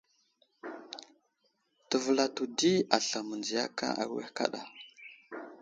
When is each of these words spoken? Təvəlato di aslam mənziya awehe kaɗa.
Təvəlato 1.89 2.43
di 2.57 2.71
aslam 2.97 3.25
mənziya 3.29 3.63
awehe 4.03 4.29
kaɗa. 4.37 4.61